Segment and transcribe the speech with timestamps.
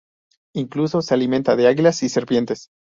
[0.55, 2.69] Incluso se alimenta de águilas y serpientes.